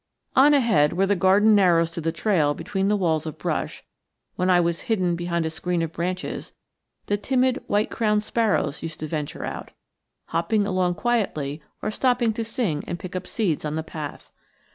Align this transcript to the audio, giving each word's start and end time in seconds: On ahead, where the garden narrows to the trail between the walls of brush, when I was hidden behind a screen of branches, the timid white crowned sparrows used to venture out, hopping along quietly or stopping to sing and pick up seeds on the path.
On 0.35 0.55
ahead, 0.55 0.93
where 0.93 1.05
the 1.05 1.15
garden 1.15 1.53
narrows 1.53 1.91
to 1.91 2.01
the 2.01 2.11
trail 2.11 2.55
between 2.55 2.87
the 2.87 2.95
walls 2.95 3.27
of 3.27 3.37
brush, 3.37 3.83
when 4.35 4.49
I 4.49 4.59
was 4.59 4.81
hidden 4.89 5.15
behind 5.15 5.45
a 5.45 5.51
screen 5.51 5.83
of 5.83 5.93
branches, 5.93 6.53
the 7.05 7.17
timid 7.17 7.63
white 7.67 7.91
crowned 7.91 8.23
sparrows 8.23 8.81
used 8.81 9.01
to 9.01 9.07
venture 9.07 9.45
out, 9.45 9.69
hopping 10.29 10.65
along 10.65 10.95
quietly 10.95 11.61
or 11.83 11.91
stopping 11.91 12.33
to 12.33 12.43
sing 12.43 12.83
and 12.87 12.97
pick 12.97 13.15
up 13.15 13.27
seeds 13.27 13.63
on 13.63 13.75
the 13.75 13.83
path. 13.83 14.31